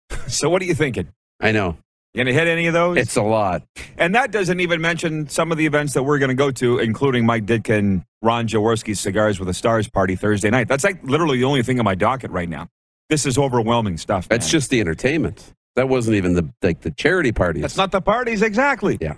so, 0.27 0.49
what 0.49 0.61
are 0.61 0.65
you 0.65 0.75
thinking? 0.75 1.09
I 1.39 1.51
know. 1.51 1.77
You 2.15 2.23
gonna 2.23 2.31
hit 2.31 2.47
any 2.47 2.67
of 2.67 2.73
those? 2.73 2.97
It's 2.97 3.17
a 3.17 3.21
lot. 3.21 3.63
And 3.97 4.15
that 4.15 4.31
doesn't 4.31 4.61
even 4.61 4.79
mention 4.79 5.27
some 5.27 5.51
of 5.51 5.57
the 5.57 5.65
events 5.65 5.93
that 5.95 6.03
we're 6.03 6.17
going 6.17 6.29
to 6.29 6.35
go 6.35 6.49
to, 6.49 6.79
including 6.79 7.25
Mike 7.25 7.45
Ditka 7.45 7.77
and 7.77 8.05
Ron 8.21 8.47
Jaworski's 8.47 9.01
Cigars 9.01 9.37
with 9.37 9.47
the 9.47 9.53
Stars 9.53 9.89
party 9.89 10.15
Thursday 10.15 10.49
night. 10.49 10.69
That's 10.69 10.85
like 10.85 11.03
literally 11.03 11.39
the 11.39 11.43
only 11.43 11.61
thing 11.61 11.77
on 11.77 11.83
my 11.83 11.93
docket 11.95 12.31
right 12.31 12.47
now. 12.47 12.69
This 13.09 13.25
is 13.25 13.37
overwhelming 13.37 13.97
stuff. 13.97 14.29
That's 14.29 14.49
just 14.49 14.69
the 14.69 14.79
entertainment. 14.79 15.53
That 15.75 15.89
wasn't 15.89 16.15
even 16.15 16.35
the 16.35 16.49
like 16.61 16.79
the 16.79 16.91
charity 16.91 17.33
parties. 17.33 17.63
That's 17.63 17.75
not 17.75 17.91
the 17.91 17.99
parties, 17.99 18.41
exactly. 18.41 18.97
Yeah. 19.01 19.15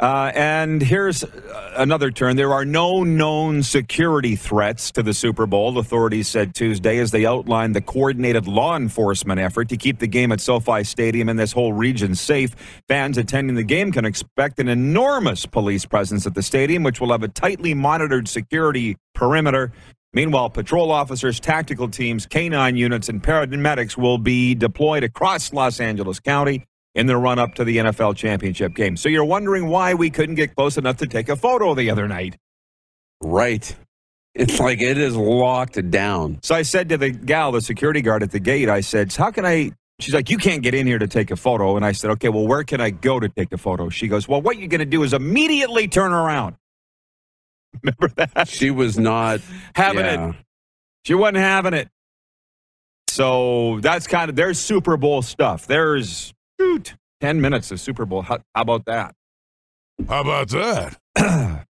Uh, 0.00 0.30
and 0.32 0.80
here's 0.80 1.24
uh, 1.24 1.72
another 1.76 2.12
turn. 2.12 2.36
There 2.36 2.52
are 2.52 2.64
no 2.64 3.02
known 3.02 3.64
security 3.64 4.36
threats 4.36 4.92
to 4.92 5.02
the 5.02 5.12
Super 5.12 5.44
Bowl, 5.44 5.76
authorities 5.76 6.28
said 6.28 6.54
Tuesday 6.54 6.98
as 6.98 7.10
they 7.10 7.26
outlined 7.26 7.74
the 7.74 7.80
coordinated 7.80 8.46
law 8.46 8.76
enforcement 8.76 9.40
effort 9.40 9.68
to 9.70 9.76
keep 9.76 9.98
the 9.98 10.06
game 10.06 10.30
at 10.30 10.40
SoFi 10.40 10.84
Stadium 10.84 11.28
and 11.28 11.36
this 11.36 11.50
whole 11.50 11.72
region 11.72 12.14
safe. 12.14 12.54
Fans 12.86 13.18
attending 13.18 13.56
the 13.56 13.64
game 13.64 13.90
can 13.90 14.04
expect 14.04 14.60
an 14.60 14.68
enormous 14.68 15.46
police 15.46 15.84
presence 15.84 16.28
at 16.28 16.34
the 16.34 16.42
stadium, 16.42 16.84
which 16.84 17.00
will 17.00 17.10
have 17.10 17.24
a 17.24 17.28
tightly 17.28 17.74
monitored 17.74 18.28
security 18.28 18.96
perimeter. 19.14 19.72
Meanwhile, 20.12 20.50
patrol 20.50 20.92
officers, 20.92 21.40
tactical 21.40 21.88
teams, 21.88 22.24
canine 22.24 22.76
units, 22.76 23.08
and 23.08 23.20
paramedics 23.20 23.96
will 23.96 24.18
be 24.18 24.54
deployed 24.54 25.02
across 25.02 25.52
Los 25.52 25.80
Angeles 25.80 26.20
County 26.20 26.64
in 26.94 27.06
the 27.06 27.16
run 27.16 27.38
up 27.38 27.54
to 27.54 27.64
the 27.64 27.78
NFL 27.78 28.16
championship 28.16 28.74
game. 28.74 28.96
So 28.96 29.08
you're 29.08 29.24
wondering 29.24 29.68
why 29.68 29.94
we 29.94 30.10
couldn't 30.10 30.34
get 30.34 30.54
close 30.54 30.76
enough 30.76 30.96
to 30.98 31.06
take 31.06 31.28
a 31.28 31.36
photo 31.36 31.74
the 31.74 31.90
other 31.90 32.08
night. 32.08 32.36
right. 33.22 33.74
It's 34.34 34.60
like 34.60 34.80
it 34.80 34.98
is 34.98 35.16
locked 35.16 35.90
down. 35.90 36.38
So 36.42 36.54
I 36.54 36.62
said 36.62 36.90
to 36.90 36.96
the 36.96 37.10
gal, 37.10 37.50
the 37.50 37.60
security 37.60 38.02
guard 38.02 38.22
at 38.22 38.30
the 38.30 38.38
gate, 38.38 38.68
I 38.68 38.80
said, 38.80 39.12
How 39.12 39.32
can 39.32 39.44
I? 39.44 39.72
She's 39.98 40.14
like, 40.14 40.30
You 40.30 40.38
can't 40.38 40.62
get 40.62 40.74
in 40.74 40.86
here 40.86 40.98
to 40.98 41.08
take 41.08 41.32
a 41.32 41.36
photo. 41.36 41.74
And 41.74 41.84
I 41.84 41.90
said, 41.90 42.10
Okay, 42.12 42.28
well, 42.28 42.46
where 42.46 42.62
can 42.62 42.80
I 42.80 42.90
go 42.90 43.18
to 43.18 43.28
take 43.28 43.52
a 43.52 43.58
photo? 43.58 43.88
She 43.88 44.06
goes, 44.06 44.28
Well, 44.28 44.40
what 44.40 44.58
you're 44.58 44.68
going 44.68 44.78
to 44.78 44.86
do 44.86 45.02
is 45.02 45.12
immediately 45.12 45.88
turn 45.88 46.12
around. 46.12 46.54
Remember 47.82 48.08
that? 48.16 48.46
She 48.46 48.70
was 48.70 48.96
not 48.96 49.40
Having 49.74 50.04
yeah. 50.04 50.28
it. 50.30 50.36
She 51.04 51.14
wasn't 51.14 51.38
having 51.38 51.74
it. 51.74 51.88
So 53.08 53.80
that's 53.80 54.06
kind 54.06 54.30
of 54.30 54.36
there's 54.36 54.60
Super 54.60 54.96
Bowl 54.96 55.22
stuff. 55.22 55.66
There's 55.66 56.32
shoot, 56.68 56.94
10 57.20 57.40
minutes 57.40 57.70
of 57.70 57.80
Super 57.80 58.04
Bowl. 58.04 58.22
How, 58.22 58.38
how 58.54 58.62
about 58.62 58.84
that? 58.86 59.14
How 60.08 60.20
about 60.20 60.48
that? 60.50 60.98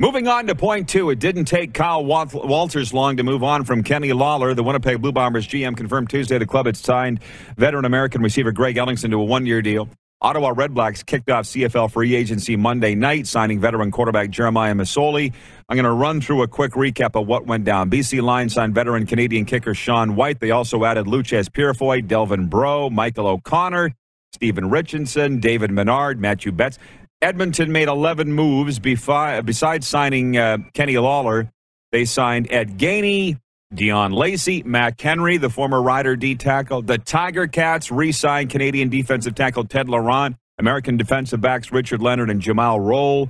Moving 0.00 0.28
on 0.28 0.46
to 0.46 0.54
point 0.54 0.88
two, 0.88 1.10
it 1.10 1.18
didn't 1.18 1.46
take 1.46 1.74
Kyle 1.74 2.04
Walters 2.04 2.94
long 2.94 3.16
to 3.16 3.24
move 3.24 3.42
on 3.42 3.64
from 3.64 3.82
Kenny 3.82 4.12
Lawler. 4.12 4.54
The 4.54 4.62
Winnipeg 4.62 5.02
Blue 5.02 5.10
Bombers 5.10 5.46
GM 5.48 5.76
confirmed 5.76 6.08
Tuesday 6.08 6.38
the 6.38 6.46
club 6.46 6.66
had 6.66 6.76
signed 6.76 7.18
veteran 7.56 7.84
American 7.84 8.22
receiver 8.22 8.52
Greg 8.52 8.76
Ellingson 8.76 9.10
to 9.10 9.20
a 9.20 9.24
one 9.24 9.44
year 9.44 9.60
deal. 9.60 9.88
Ottawa 10.20 10.52
Redblacks 10.52 11.06
kicked 11.06 11.30
off 11.30 11.44
CFL 11.44 11.92
free 11.92 12.16
agency 12.16 12.56
Monday 12.56 12.96
night, 12.96 13.28
signing 13.28 13.60
veteran 13.60 13.92
quarterback 13.92 14.30
Jeremiah 14.30 14.74
Masoli. 14.74 15.32
I'm 15.68 15.76
going 15.76 15.84
to 15.84 15.92
run 15.92 16.20
through 16.20 16.42
a 16.42 16.48
quick 16.48 16.72
recap 16.72 17.14
of 17.14 17.28
what 17.28 17.46
went 17.46 17.64
down. 17.64 17.88
BC 17.88 18.20
Lions 18.20 18.54
signed 18.54 18.74
veteran 18.74 19.06
Canadian 19.06 19.44
kicker 19.44 19.74
Sean 19.74 20.16
Whyte. 20.16 20.40
They 20.40 20.50
also 20.50 20.84
added 20.84 21.06
Loucheiz 21.06 21.48
Purifoy, 21.48 22.04
Delvin 22.04 22.48
Breaux, 22.48 22.90
Michael 22.90 23.28
O'Connor, 23.28 23.92
Stephen 24.32 24.70
Richardson, 24.70 25.38
David 25.38 25.70
Menard, 25.70 26.18
Matthew 26.20 26.50
Betts. 26.50 26.78
Edmonton 27.22 27.70
made 27.70 27.86
11 27.86 28.32
moves 28.32 28.80
besides 28.80 29.86
signing 29.86 30.36
uh, 30.36 30.58
Kenny 30.74 30.98
Lawler. 30.98 31.52
They 31.92 32.04
signed 32.04 32.48
Ed 32.50 32.76
Gainey, 32.76 33.38
Dion 33.74 34.12
Lacey, 34.12 34.62
Mac 34.62 34.98
Henry, 34.98 35.36
the 35.36 35.50
former 35.50 35.82
Rider 35.82 36.16
D 36.16 36.34
tackle. 36.34 36.80
The 36.80 36.96
Tiger 36.96 37.46
Cats 37.46 37.90
re 37.90 38.12
signed 38.12 38.50
Canadian 38.50 38.88
defensive 38.88 39.34
tackle 39.34 39.64
Ted 39.64 39.88
Laurent, 39.88 40.36
American 40.58 40.96
defensive 40.96 41.40
backs 41.40 41.70
Richard 41.70 42.00
Leonard 42.00 42.30
and 42.30 42.40
Jumal 42.40 42.84
Rolle. 42.84 43.28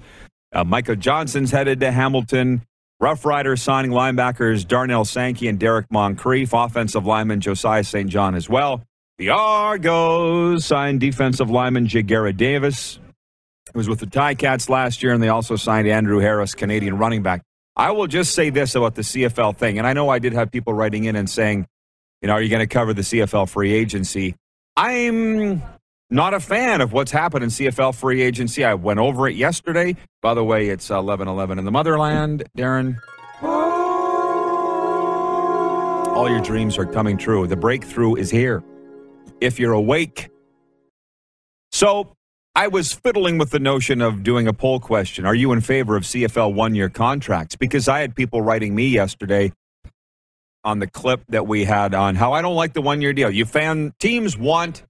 Uh, 0.52 0.62
Michael 0.64 0.94
Johnson's 0.94 1.50
headed 1.50 1.80
to 1.80 1.90
Hamilton. 1.90 2.62
Rough 3.00 3.24
Riders 3.24 3.62
signing 3.62 3.90
linebackers 3.90 4.66
Darnell 4.66 5.04
Sankey 5.04 5.48
and 5.48 5.58
Derek 5.58 5.86
Moncrief, 5.90 6.52
offensive 6.52 7.04
lineman 7.04 7.40
Josiah 7.40 7.84
St. 7.84 8.08
John 8.08 8.34
as 8.34 8.48
well. 8.48 8.82
The 9.18 9.30
Argos 9.30 10.64
signed 10.64 11.00
defensive 11.00 11.50
lineman 11.50 11.88
Jagera 11.88 12.36
Davis. 12.36 13.00
It 13.68 13.76
was 13.76 13.88
with 13.88 13.98
the 13.98 14.06
Ticats 14.06 14.68
last 14.68 15.02
year, 15.02 15.12
and 15.12 15.22
they 15.22 15.28
also 15.28 15.56
signed 15.56 15.88
Andrew 15.88 16.20
Harris, 16.20 16.54
Canadian 16.54 16.96
running 16.96 17.22
back. 17.22 17.42
I 17.78 17.92
will 17.92 18.08
just 18.08 18.34
say 18.34 18.50
this 18.50 18.74
about 18.74 18.96
the 18.96 19.02
CFL 19.02 19.56
thing, 19.56 19.78
and 19.78 19.86
I 19.86 19.92
know 19.92 20.08
I 20.08 20.18
did 20.18 20.32
have 20.32 20.50
people 20.50 20.74
writing 20.74 21.04
in 21.04 21.14
and 21.14 21.30
saying, 21.30 21.64
you 22.20 22.26
know, 22.26 22.34
are 22.34 22.42
you 22.42 22.48
going 22.48 22.60
to 22.60 22.66
cover 22.66 22.92
the 22.92 23.02
CFL 23.02 23.48
free 23.48 23.72
agency? 23.72 24.34
I'm 24.76 25.62
not 26.10 26.34
a 26.34 26.40
fan 26.40 26.80
of 26.80 26.92
what's 26.92 27.12
happened 27.12 27.44
in 27.44 27.50
CFL 27.50 27.94
free 27.94 28.20
agency. 28.20 28.64
I 28.64 28.74
went 28.74 28.98
over 28.98 29.28
it 29.28 29.36
yesterday. 29.36 29.94
By 30.22 30.34
the 30.34 30.42
way, 30.42 30.70
it's 30.70 30.90
11 30.90 31.28
11 31.28 31.60
in 31.60 31.64
the 31.64 31.70
motherland, 31.70 32.42
Darren. 32.56 32.98
All 36.16 36.28
your 36.28 36.40
dreams 36.40 36.78
are 36.78 36.86
coming 36.86 37.16
true. 37.16 37.46
The 37.46 37.56
breakthrough 37.56 38.16
is 38.16 38.28
here. 38.28 38.64
If 39.40 39.60
you're 39.60 39.72
awake. 39.72 40.30
So 41.70 42.16
I 42.54 42.66
was 42.66 42.92
fiddling 42.92 43.38
with 43.38 43.50
the 43.50 43.60
notion 43.60 44.00
of 44.00 44.22
doing 44.22 44.48
a 44.48 44.52
poll 44.52 44.80
question. 44.80 45.24
Are 45.24 45.34
you 45.34 45.52
in 45.52 45.60
favor 45.60 45.96
of 45.96 46.02
CFL 46.02 46.54
one 46.54 46.74
year 46.74 46.88
contracts? 46.88 47.54
Because 47.54 47.86
I 47.86 48.00
had 48.00 48.16
people 48.16 48.42
writing 48.42 48.74
me 48.74 48.88
yesterday 48.88 49.52
on 50.64 50.80
the 50.80 50.88
clip 50.88 51.22
that 51.28 51.46
we 51.46 51.64
had 51.64 51.94
on 51.94 52.16
how 52.16 52.32
I 52.32 52.42
don't 52.42 52.56
like 52.56 52.72
the 52.72 52.82
one 52.82 53.00
year 53.00 53.12
deal. 53.12 53.30
You 53.30 53.44
fan 53.44 53.94
teams 54.00 54.36
want 54.36 54.82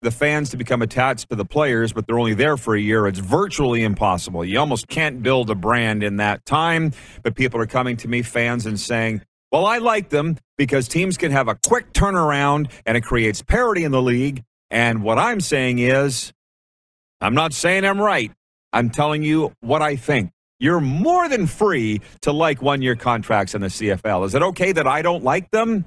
the 0.00 0.10
fans 0.10 0.50
to 0.50 0.56
become 0.56 0.82
attached 0.82 1.28
to 1.30 1.36
the 1.36 1.44
players, 1.44 1.92
but 1.92 2.06
they're 2.06 2.18
only 2.18 2.34
there 2.34 2.56
for 2.56 2.74
a 2.74 2.80
year. 2.80 3.06
It's 3.06 3.18
virtually 3.18 3.82
impossible. 3.82 4.44
You 4.44 4.58
almost 4.58 4.88
can't 4.88 5.22
build 5.22 5.50
a 5.50 5.54
brand 5.54 6.02
in 6.02 6.16
that 6.16 6.44
time. 6.44 6.92
But 7.22 7.34
people 7.34 7.60
are 7.60 7.66
coming 7.66 7.96
to 7.98 8.08
me, 8.08 8.22
fans, 8.22 8.66
and 8.66 8.78
saying, 8.78 9.22
well, 9.50 9.66
I 9.66 9.78
like 9.78 10.10
them 10.10 10.38
because 10.56 10.88
teams 10.88 11.16
can 11.16 11.30
have 11.30 11.48
a 11.48 11.58
quick 11.66 11.92
turnaround 11.92 12.70
and 12.86 12.96
it 12.96 13.02
creates 13.02 13.42
parity 13.42 13.84
in 13.84 13.92
the 13.92 14.02
league. 14.02 14.44
And 14.70 15.02
what 15.02 15.18
I'm 15.18 15.40
saying 15.40 15.78
is, 15.78 16.32
I'm 17.20 17.34
not 17.34 17.52
saying 17.52 17.84
I'm 17.84 18.00
right. 18.00 18.32
I'm 18.72 18.90
telling 18.90 19.22
you 19.22 19.52
what 19.60 19.82
I 19.82 19.96
think. 19.96 20.30
You're 20.60 20.80
more 20.80 21.28
than 21.28 21.46
free 21.46 22.00
to 22.22 22.32
like 22.32 22.62
one 22.62 22.80
year 22.82 22.96
contracts 22.96 23.54
in 23.54 23.60
the 23.60 23.68
CFL. 23.68 24.26
Is 24.26 24.34
it 24.34 24.42
okay 24.42 24.72
that 24.72 24.86
I 24.86 25.02
don't 25.02 25.22
like 25.24 25.50
them? 25.50 25.84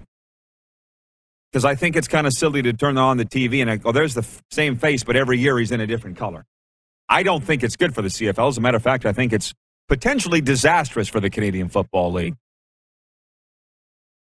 Because 1.52 1.66
I 1.66 1.76
think 1.76 1.96
it's 1.96 2.08
kind 2.08 2.28
of 2.28 2.34
silly 2.34 2.62
to 2.62 2.74
turn 2.74 2.98
on 2.98 3.18
the 3.18 3.26
TV 3.26 3.62
and 3.62 3.72
I 3.72 3.78
go, 3.78 3.90
oh, 3.90 3.92
there's 3.92 4.14
the 4.14 4.22
f- 4.22 4.42
same 4.52 4.76
face, 4.76 5.04
but 5.04 5.16
every 5.16 5.40
year 5.40 5.58
he's 5.58 5.72
in 5.72 5.80
a 5.80 5.88
different 5.88 6.18
color. 6.18 6.46
I 7.10 7.24
don't 7.24 7.44
think 7.44 7.64
it's 7.64 7.78
good 7.78 7.96
for 7.96 8.02
the 8.02 8.10
CFL. 8.10 8.50
As 8.50 8.58
a 8.58 8.62
matter 8.62 8.76
of 8.78 8.84
fact, 8.84 9.06
I 9.06 9.14
think 9.14 9.32
it's 9.32 9.54
potentially 9.88 10.42
disastrous 10.42 11.08
for 11.08 11.22
the 11.22 11.30
Canadian 11.30 11.70
Football 11.70 12.12
League. 12.12 12.36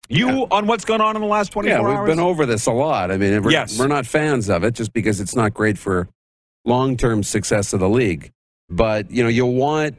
You 0.10 0.27
Yeah. 0.29 0.46
on 0.51 0.67
what's 0.67 0.84
going 0.84 1.00
on 1.01 1.15
in 1.15 1.22
the 1.22 1.27
last 1.27 1.51
24 1.51 1.77
Yeah, 1.79 1.88
we've 1.88 1.96
hours? 1.98 2.10
been 2.10 2.20
over 2.20 2.46
this 2.46 2.65
a 2.65 2.72
lot. 2.72 3.12
I 3.12 3.17
mean, 3.17 3.41
we're, 3.43 3.51
Yes. 3.51 3.77
we're 3.77 3.88
not 3.88 4.05
fans 4.05 4.50
of 4.50 4.63
it 4.63 4.74
just 4.74 4.91
because 4.91 5.22
it's 5.22 5.36
not 5.36 5.53
great 5.53 5.77
for 5.77 6.10
long 6.65 6.98
term 6.98 7.24
success 7.24 7.74
of 7.74 7.80
the 7.80 7.89
league. 7.89 8.32
But, 8.70 9.12
you 9.12 9.22
know, 9.24 9.30
you'll 9.30 9.53
want, 9.53 9.96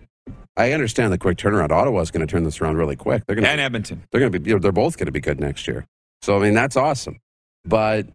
I 0.56 0.72
understand 0.72 1.12
the 1.12 1.18
quick 1.18 1.38
turnaround. 1.38 1.70
Ottawa's 1.70 2.10
going 2.10 2.26
to 2.26 2.30
turn 2.30 2.44
this 2.44 2.60
around 2.60 2.76
really 2.78 2.96
quick. 2.96 3.24
They're 3.26 3.36
going 3.36 3.46
and 3.46 3.58
to, 3.58 3.62
Edmonton. 3.62 4.04
they're 4.10 4.20
going 4.20 4.32
to 4.32 4.38
be, 4.38 4.48
you 4.48 4.56
know, 4.56 4.60
they're 4.60 4.72
both 4.72 4.96
going 4.96 5.06
to 5.06 5.12
be 5.12 5.20
good 5.20 5.40
next 5.40 5.68
year. 5.68 5.86
So, 6.22 6.36
I 6.36 6.40
mean, 6.40 6.54
that's 6.54 6.76
awesome. 6.76 7.20
But 7.64 8.06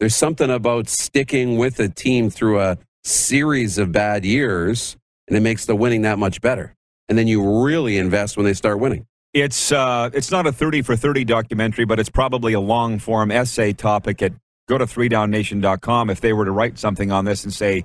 there's 0.00 0.16
something 0.16 0.50
about 0.50 0.88
sticking 0.88 1.58
with 1.58 1.78
a 1.78 1.88
team 1.88 2.30
through 2.30 2.60
a 2.60 2.78
series 3.04 3.78
of 3.78 3.92
bad 3.92 4.24
years, 4.24 4.96
and 5.28 5.36
it 5.36 5.40
makes 5.40 5.66
the 5.66 5.76
winning 5.76 6.02
that 6.02 6.18
much 6.18 6.40
better. 6.40 6.74
And 7.08 7.18
then 7.18 7.26
you 7.26 7.64
really 7.64 7.98
invest 7.98 8.36
when 8.36 8.46
they 8.46 8.54
start 8.54 8.78
winning. 8.78 9.06
It's 9.32 9.70
uh, 9.70 10.10
it's 10.12 10.30
not 10.30 10.46
a 10.46 10.52
thirty 10.52 10.82
for 10.82 10.96
thirty 10.96 11.24
documentary, 11.24 11.84
but 11.84 12.00
it's 12.00 12.08
probably 12.08 12.52
a 12.52 12.60
long 12.60 12.98
form 12.98 13.30
essay 13.30 13.72
topic. 13.72 14.22
At 14.22 14.32
go 14.70 14.78
to 14.78 14.86
threedownnation.com 14.86 16.08
if 16.08 16.20
they 16.20 16.32
were 16.32 16.44
to 16.44 16.52
write 16.52 16.78
something 16.78 17.10
on 17.10 17.24
this 17.24 17.44
and 17.44 17.52
say, 17.52 17.84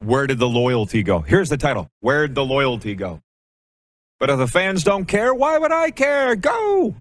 "Where 0.00 0.26
did 0.26 0.38
the 0.38 0.48
loyalty 0.48 1.02
go?" 1.02 1.20
Here's 1.20 1.50
the 1.50 1.58
title: 1.58 1.88
"Where'd 2.00 2.34
the 2.34 2.44
loyalty 2.44 2.94
go?" 2.94 3.20
But 4.18 4.30
if 4.30 4.38
the 4.38 4.46
fans 4.46 4.82
don't 4.82 5.04
care, 5.04 5.34
why 5.34 5.58
would 5.58 5.72
I 5.72 5.90
care? 5.90 6.34
Go. 6.34 6.96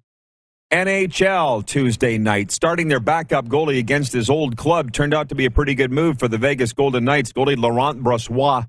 NHL 0.70 1.66
Tuesday 1.66 2.18
night, 2.18 2.52
starting 2.52 2.90
their 2.90 3.00
backup 3.00 3.46
goalie 3.46 3.80
against 3.80 4.12
his 4.12 4.30
old 4.30 4.58
club 4.58 4.92
turned 4.92 5.14
out 5.14 5.30
to 5.30 5.36
be 5.36 5.46
a 5.46 5.52
pretty 5.52 5.76
good 5.76 5.92
move 5.92 6.20
for 6.20 6.28
the 6.28 6.38
Vegas 6.38 6.74
Golden 6.74 7.06
Knights. 7.06 7.32
Goalie 7.32 7.58
Laurent 7.58 8.04
Brossoit 8.04 8.68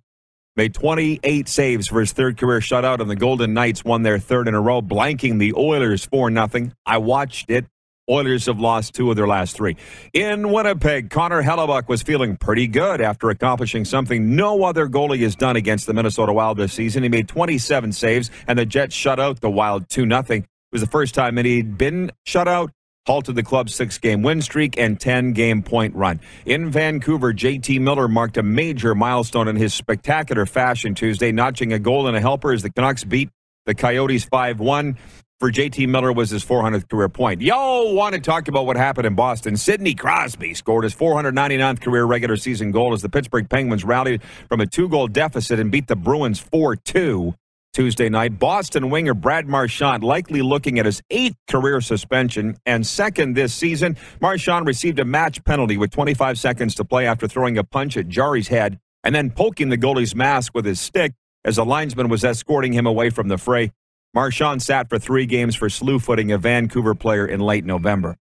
made 0.54 0.74
28 0.74 1.48
saves 1.48 1.88
for 1.88 1.98
his 1.98 2.12
third 2.12 2.36
career 2.36 2.60
shutout, 2.60 3.00
and 3.00 3.10
the 3.10 3.16
Golden 3.16 3.52
Knights 3.52 3.84
won 3.84 4.02
their 4.02 4.18
third 4.18 4.46
in 4.46 4.54
a 4.54 4.60
row, 4.60 4.80
blanking 4.80 5.40
the 5.40 5.54
Oilers 5.54 6.04
4 6.04 6.30
0. 6.30 6.70
I 6.84 6.98
watched 6.98 7.50
it. 7.50 7.66
Oilers 8.08 8.46
have 8.46 8.60
lost 8.60 8.94
two 8.94 9.10
of 9.10 9.16
their 9.16 9.26
last 9.26 9.56
three. 9.56 9.76
In 10.12 10.52
Winnipeg, 10.52 11.10
Connor 11.10 11.42
Hellebuyck 11.42 11.88
was 11.88 12.02
feeling 12.02 12.36
pretty 12.36 12.68
good 12.68 13.00
after 13.00 13.30
accomplishing 13.30 13.84
something 13.84 14.36
no 14.36 14.62
other 14.62 14.88
goalie 14.88 15.22
has 15.22 15.34
done 15.34 15.56
against 15.56 15.86
the 15.86 15.94
Minnesota 15.94 16.32
Wild 16.32 16.56
this 16.56 16.72
season. 16.72 17.02
He 17.02 17.08
made 17.08 17.26
27 17.26 17.90
saves, 17.90 18.30
and 18.46 18.58
the 18.58 18.64
Jets 18.64 18.94
shut 18.94 19.18
out 19.18 19.40
the 19.40 19.50
Wild 19.50 19.88
2 19.88 20.08
0. 20.08 20.22
It 20.28 20.44
was 20.70 20.82
the 20.82 20.86
first 20.86 21.16
time 21.16 21.34
that 21.34 21.44
he'd 21.44 21.76
been 21.76 22.12
shut 22.24 22.46
out 22.46 22.70
halted 23.06 23.36
the 23.36 23.42
club's 23.42 23.74
six 23.74 23.98
game 23.98 24.22
win 24.22 24.42
streak 24.42 24.76
and 24.78 24.98
10 24.98 25.32
game 25.32 25.62
point 25.62 25.94
run. 25.94 26.20
In 26.44 26.70
Vancouver, 26.70 27.32
JT 27.32 27.80
Miller 27.80 28.08
marked 28.08 28.36
a 28.36 28.42
major 28.42 28.94
milestone 28.94 29.48
in 29.48 29.56
his 29.56 29.72
spectacular 29.72 30.44
fashion 30.44 30.94
Tuesday, 30.94 31.30
notching 31.32 31.72
a 31.72 31.78
goal 31.78 32.08
and 32.08 32.16
a 32.16 32.20
helper 32.20 32.52
as 32.52 32.62
the 32.62 32.70
Canucks 32.70 33.04
beat 33.04 33.30
the 33.66 33.74
Coyotes 33.74 34.24
5 34.24 34.60
1. 34.60 34.96
For 35.38 35.50
JT 35.50 35.88
Miller 35.88 36.14
was 36.14 36.30
his 36.30 36.42
400th 36.42 36.88
career 36.88 37.10
point. 37.10 37.42
Y'all 37.42 37.94
want 37.94 38.14
to 38.14 38.20
talk 38.22 38.48
about 38.48 38.64
what 38.64 38.76
happened 38.78 39.06
in 39.06 39.14
Boston. 39.14 39.58
Sidney 39.58 39.92
Crosby 39.92 40.54
scored 40.54 40.84
his 40.84 40.94
499th 40.94 41.82
career 41.82 42.06
regular 42.06 42.36
season 42.36 42.70
goal 42.72 42.94
as 42.94 43.02
the 43.02 43.10
Pittsburgh 43.10 43.46
Penguins 43.50 43.84
rallied 43.84 44.22
from 44.48 44.62
a 44.62 44.66
two 44.66 44.88
goal 44.88 45.08
deficit 45.08 45.60
and 45.60 45.70
beat 45.70 45.88
the 45.88 45.96
Bruins 45.96 46.38
4 46.40 46.76
2. 46.76 47.34
Tuesday 47.74 48.08
night. 48.08 48.38
Boston 48.38 48.88
winger 48.88 49.12
Brad 49.12 49.46
Marchand 49.46 50.02
likely 50.02 50.40
looking 50.40 50.78
at 50.78 50.86
his 50.86 51.02
eighth 51.10 51.36
career 51.46 51.82
suspension 51.82 52.56
and 52.64 52.86
second 52.86 53.34
this 53.34 53.52
season. 53.52 53.98
Marchand 54.18 54.66
received 54.66 54.98
a 54.98 55.04
match 55.04 55.44
penalty 55.44 55.76
with 55.76 55.90
25 55.90 56.38
seconds 56.38 56.74
to 56.76 56.86
play 56.86 57.06
after 57.06 57.28
throwing 57.28 57.58
a 57.58 57.64
punch 57.64 57.98
at 57.98 58.08
Jarry's 58.08 58.48
head 58.48 58.78
and 59.04 59.14
then 59.14 59.30
poking 59.30 59.68
the 59.68 59.76
goalie's 59.76 60.14
mask 60.14 60.54
with 60.54 60.64
his 60.64 60.80
stick 60.80 61.12
as 61.46 61.56
a 61.56 61.64
linesman 61.64 62.08
was 62.08 62.24
escorting 62.24 62.72
him 62.72 62.86
away 62.86 63.08
from 63.08 63.28
the 63.28 63.38
fray. 63.38 63.72
Marchand 64.12 64.62
sat 64.62 64.88
for 64.88 64.98
three 64.98 65.26
games 65.26 65.54
for 65.54 65.70
slew 65.70 65.98
footing 65.98 66.32
a 66.32 66.38
Vancouver 66.38 66.94
player 66.94 67.26
in 67.26 67.40
late 67.40 67.64
November. 67.64 68.16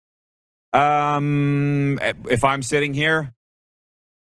Um, 0.74 2.00
if 2.30 2.44
I'm 2.44 2.62
sitting 2.62 2.94
here, 2.94 3.34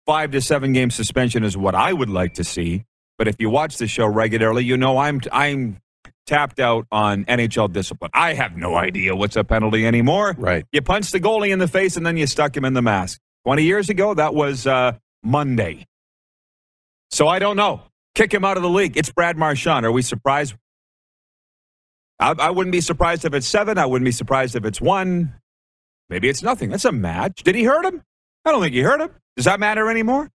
five 0.05 0.31
to 0.31 0.41
seven 0.41 0.73
game 0.73 0.91
suspension 0.91 1.43
is 1.43 1.57
what 1.57 1.73
I 1.73 1.91
would 1.91 2.09
like 2.09 2.35
to 2.35 2.43
see. 2.43 2.85
But 3.17 3.27
if 3.27 3.37
you 3.39 3.49
watch 3.49 3.77
the 3.77 3.87
show 3.87 4.05
regularly, 4.05 4.63
you 4.63 4.77
know 4.77 4.97
I'm 4.97 5.21
I'm 5.31 5.77
tapped 6.25 6.59
out 6.59 6.85
on 6.91 7.25
NHL 7.25 7.71
discipline. 7.71 8.11
I 8.13 8.33
have 8.33 8.55
no 8.57 8.75
idea 8.75 9.15
what's 9.15 9.35
a 9.35 9.43
penalty 9.43 9.87
anymore. 9.87 10.35
Right. 10.37 10.65
You 10.71 10.81
punch 10.81 11.11
the 11.11 11.19
goalie 11.19 11.51
in 11.51 11.59
the 11.59 11.67
face 11.67 11.97
and 11.97 12.05
then 12.05 12.17
you 12.17 12.27
stuck 12.27 12.55
him 12.55 12.65
in 12.65 12.73
the 12.73 12.81
mask. 12.81 13.19
20 13.45 13.63
years 13.63 13.89
ago, 13.89 14.13
that 14.13 14.33
was 14.33 14.65
uh, 14.67 14.93
Monday. 15.23 15.85
So 17.11 17.27
I 17.27 17.39
don't 17.39 17.57
know. 17.57 17.83
Kick 18.15 18.33
him 18.33 18.45
out 18.45 18.57
of 18.57 18.63
the 18.63 18.69
league. 18.69 18.95
It's 18.97 19.11
Brad 19.11 19.37
Marchand. 19.37 19.85
Are 19.85 19.91
we 19.91 20.01
surprised? 20.01 20.53
I, 22.19 22.35
I 22.37 22.49
wouldn't 22.51 22.71
be 22.71 22.81
surprised 22.81 23.25
if 23.25 23.33
it's 23.33 23.47
seven. 23.47 23.77
I 23.77 23.85
wouldn't 23.85 24.05
be 24.05 24.11
surprised 24.11 24.55
if 24.55 24.65
it's 24.65 24.79
one. 24.79 25.33
Maybe 26.09 26.29
it's 26.29 26.43
nothing. 26.43 26.69
That's 26.69 26.85
a 26.85 26.91
match. 26.91 27.41
Did 27.43 27.55
he 27.55 27.63
hurt 27.63 27.85
him? 27.85 28.03
I 28.45 28.51
don't 28.51 28.61
think 28.61 28.75
he 28.75 28.81
hurt 28.81 29.01
him. 29.01 29.09
Does 29.35 29.45
that 29.45 29.59
matter 29.59 29.89
anymore? 29.89 30.29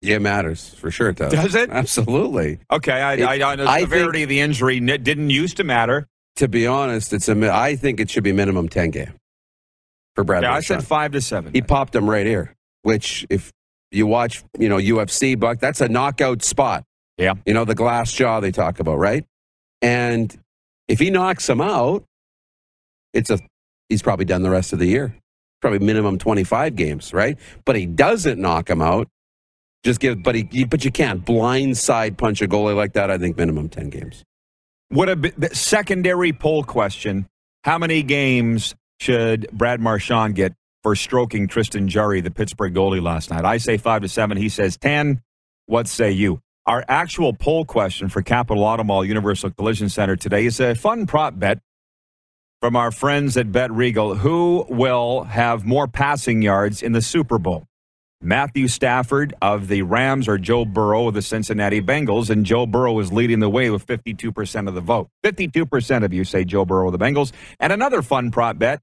Yeah, 0.00 0.16
it 0.16 0.22
matters 0.22 0.74
for 0.74 0.92
sure. 0.92 1.08
It 1.08 1.16
does. 1.16 1.32
Does 1.32 1.54
it? 1.56 1.70
Absolutely. 1.70 2.60
Okay, 2.70 2.92
I, 2.92 3.14
It- 3.14 3.22
I, 3.22 3.50
I 3.52 3.56
know 3.56 3.64
the 3.64 3.70
I 3.70 3.80
severity 3.80 4.18
think- 4.20 4.24
of 4.24 4.28
the 4.28 4.40
injury 4.40 4.78
didn't 4.80 5.30
used 5.30 5.56
to 5.56 5.64
matter. 5.64 6.06
To 6.36 6.46
be 6.46 6.68
honest, 6.68 7.12
it's 7.12 7.28
a. 7.28 7.50
I 7.52 7.74
think 7.74 7.98
it 7.98 8.08
should 8.08 8.22
be 8.22 8.30
minimum 8.30 8.68
ten 8.68 8.90
game 8.90 9.14
for 10.14 10.22
Brad. 10.22 10.44
Yeah, 10.44 10.54
I 10.54 10.60
said 10.60 10.84
five 10.86 11.10
to 11.12 11.20
seven. 11.20 11.52
he 11.52 11.62
popped 11.62 11.96
him 11.96 12.08
right 12.08 12.24
here. 12.26 12.54
Which, 12.82 13.26
if 13.28 13.50
you 13.90 14.06
watch, 14.06 14.44
you 14.56 14.68
know 14.68 14.76
UFC, 14.76 15.36
Buck, 15.36 15.58
that's 15.58 15.80
a 15.80 15.88
knockout 15.88 16.44
spot. 16.44 16.84
Yeah. 17.18 17.34
You 17.44 17.52
know 17.54 17.64
the 17.64 17.74
glass 17.74 18.12
jaw 18.12 18.40
they 18.40 18.52
talk 18.52 18.80
about, 18.80 18.98
right? 18.98 19.24
And 19.82 20.36
if 20.86 20.98
he 20.98 21.10
knocks 21.10 21.48
him 21.48 21.60
out, 21.60 22.04
it's 23.12 23.30
a. 23.30 23.38
He's 23.88 24.02
probably 24.02 24.24
done 24.24 24.42
the 24.42 24.50
rest 24.50 24.72
of 24.72 24.78
the 24.78 24.86
year. 24.86 25.14
Probably 25.60 25.80
minimum 25.80 26.18
twenty 26.18 26.44
five 26.44 26.76
games, 26.76 27.12
right? 27.12 27.36
But 27.64 27.76
he 27.76 27.86
doesn't 27.86 28.40
knock 28.40 28.70
him 28.70 28.80
out. 28.80 29.08
Just 29.84 30.00
give, 30.00 30.22
but 30.22 30.34
he, 30.34 30.64
but 30.64 30.84
you 30.84 30.90
can't 30.90 31.24
blindside 31.24 32.16
punch 32.16 32.42
a 32.42 32.48
goalie 32.48 32.76
like 32.76 32.94
that. 32.94 33.10
I 33.10 33.18
think 33.18 33.36
minimum 33.36 33.68
ten 33.68 33.90
games. 33.90 34.24
What 34.90 35.08
a 35.08 35.16
the 35.16 35.50
secondary 35.54 36.32
poll 36.32 36.62
question. 36.62 37.26
How 37.64 37.78
many 37.78 38.02
games 38.02 38.74
should 39.00 39.48
Brad 39.52 39.80
Marchand 39.80 40.34
get 40.34 40.54
for 40.82 40.94
stroking 40.94 41.48
Tristan 41.48 41.88
Jarry, 41.88 42.20
the 42.20 42.30
Pittsburgh 42.30 42.74
goalie, 42.74 43.02
last 43.02 43.30
night? 43.30 43.44
I 43.44 43.58
say 43.58 43.76
five 43.76 44.02
to 44.02 44.08
seven. 44.08 44.36
He 44.36 44.48
says 44.48 44.76
10. 44.76 45.20
What 45.66 45.86
say 45.88 46.12
you? 46.12 46.40
Our 46.68 46.84
actual 46.86 47.32
poll 47.32 47.64
question 47.64 48.10
for 48.10 48.20
Capital 48.20 48.62
Auto 48.62 48.84
Mall 48.84 49.02
Universal 49.02 49.52
Collision 49.52 49.88
Center 49.88 50.16
today 50.16 50.44
is 50.44 50.60
a 50.60 50.74
fun 50.74 51.06
prop 51.06 51.38
bet 51.38 51.60
from 52.60 52.76
our 52.76 52.90
friends 52.90 53.38
at 53.38 53.50
Bet 53.50 53.70
Regal. 53.72 54.16
Who 54.16 54.66
will 54.68 55.22
have 55.22 55.64
more 55.64 55.88
passing 55.88 56.42
yards 56.42 56.82
in 56.82 56.92
the 56.92 57.00
Super 57.00 57.38
Bowl? 57.38 57.64
Matthew 58.20 58.68
Stafford 58.68 59.32
of 59.40 59.68
the 59.68 59.80
Rams 59.80 60.28
or 60.28 60.36
Joe 60.36 60.66
Burrow 60.66 61.08
of 61.08 61.14
the 61.14 61.22
Cincinnati 61.22 61.80
Bengals. 61.80 62.28
And 62.28 62.44
Joe 62.44 62.66
Burrow 62.66 62.98
is 62.98 63.10
leading 63.10 63.40
the 63.40 63.48
way 63.48 63.70
with 63.70 63.86
52% 63.86 64.68
of 64.68 64.74
the 64.74 64.82
vote. 64.82 65.08
52% 65.24 66.04
of 66.04 66.12
you 66.12 66.22
say 66.22 66.44
Joe 66.44 66.66
Burrow 66.66 66.88
of 66.88 66.92
the 66.92 67.02
Bengals. 67.02 67.32
And 67.58 67.72
another 67.72 68.02
fun 68.02 68.30
prop 68.30 68.58
bet, 68.58 68.82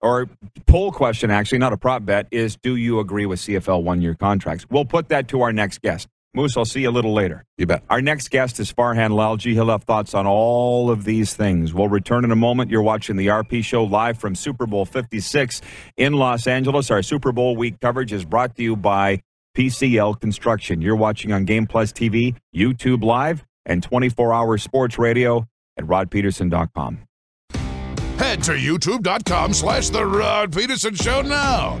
or 0.00 0.28
poll 0.66 0.92
question, 0.92 1.32
actually, 1.32 1.58
not 1.58 1.72
a 1.72 1.76
prop 1.76 2.04
bet, 2.04 2.28
is 2.30 2.56
do 2.62 2.76
you 2.76 3.00
agree 3.00 3.26
with 3.26 3.40
CFL 3.40 3.82
one 3.82 4.00
year 4.00 4.14
contracts? 4.14 4.66
We'll 4.70 4.84
put 4.84 5.08
that 5.08 5.26
to 5.28 5.42
our 5.42 5.52
next 5.52 5.82
guest. 5.82 6.06
Moose, 6.34 6.56
I'll 6.56 6.64
see 6.64 6.82
you 6.82 6.90
a 6.90 6.92
little 6.92 7.12
later. 7.12 7.44
You 7.58 7.66
bet. 7.66 7.82
Our 7.88 8.02
next 8.02 8.30
guest 8.30 8.58
is 8.58 8.72
Farhan 8.72 9.10
Lalji. 9.10 9.52
He'll 9.52 9.68
have 9.68 9.84
thoughts 9.84 10.14
on 10.14 10.26
all 10.26 10.90
of 10.90 11.04
these 11.04 11.34
things. 11.34 11.72
We'll 11.72 11.88
return 11.88 12.24
in 12.24 12.30
a 12.30 12.36
moment. 12.36 12.70
You're 12.70 12.82
watching 12.82 13.16
the 13.16 13.28
RP 13.28 13.64
Show 13.64 13.84
live 13.84 14.18
from 14.18 14.34
Super 14.34 14.66
Bowl 14.66 14.84
56 14.84 15.60
in 15.96 16.14
Los 16.14 16.46
Angeles. 16.46 16.90
Our 16.90 17.02
Super 17.02 17.32
Bowl 17.32 17.56
week 17.56 17.80
coverage 17.80 18.12
is 18.12 18.24
brought 18.24 18.56
to 18.56 18.62
you 18.62 18.76
by 18.76 19.22
PCL 19.56 20.20
Construction. 20.20 20.82
You're 20.82 20.96
watching 20.96 21.32
on 21.32 21.44
Game 21.44 21.66
Plus 21.66 21.92
TV, 21.92 22.34
YouTube 22.54 23.04
Live, 23.04 23.44
and 23.64 23.82
24 23.82 24.34
hour 24.34 24.58
sports 24.58 24.98
radio 24.98 25.46
at 25.76 25.84
rodpedersen.com. 25.84 26.98
Head 28.18 28.42
to 28.44 28.52
youtube.com 28.52 29.52
slash 29.52 29.90
The 29.90 30.04
Rod 30.06 30.52
Pedersen 30.52 30.94
Show 30.94 31.22
now. 31.22 31.80